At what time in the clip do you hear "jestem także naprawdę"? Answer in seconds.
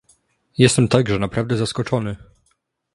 0.57-1.57